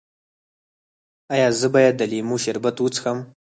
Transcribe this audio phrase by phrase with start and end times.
[1.33, 3.17] ایا زه باید د لیمو شربت وڅښم؟